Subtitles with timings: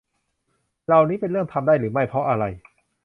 [0.85, 2.43] เหล่านี้เป็นเรื่องทำได้หรือไม่ เพราะอะไร